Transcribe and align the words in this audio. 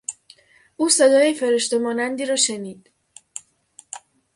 او 0.77 0.89
صدای 0.89 1.33
فرشته 1.33 1.77
مانندی 1.77 2.25
را 2.25 2.35
شنید. 2.35 2.89